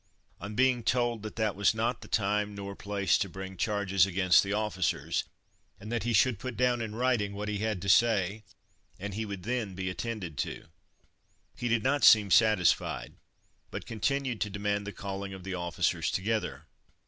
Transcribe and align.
On 0.39 0.55
being 0.55 0.81
told 0.81 1.21
that 1.21 1.35
that 1.35 1.55
was 1.55 1.75
not 1.75 2.01
the 2.01 2.07
time 2.07 2.55
nor 2.55 2.75
place 2.75 3.19
to 3.19 3.29
bring 3.29 3.55
charges 3.55 4.03
against 4.07 4.41
the 4.41 4.51
officers, 4.51 5.25
and 5.79 5.91
that 5.91 6.01
he 6.01 6.11
should 6.11 6.39
put 6.39 6.57
down 6.57 6.81
in 6.81 6.95
writing 6.95 7.35
what 7.35 7.47
he 7.47 7.59
had 7.59 7.79
to 7.83 7.87
say, 7.87 8.41
and 8.99 9.13
he 9.13 9.27
would 9.27 9.43
then 9.43 9.75
be 9.75 9.91
attended 9.91 10.39
to, 10.39 10.69
he 11.55 11.67
did 11.67 11.83
not 11.83 12.03
seem 12.03 12.31
satisfied, 12.31 13.13
but 13.69 13.85
continued 13.85 14.41
to 14.41 14.49
demand 14.49 14.87
the 14.87 14.91
calling 14.91 15.35
of 15.35 15.43
the 15.43 15.53
officers 15.53 16.09
together. 16.09 16.65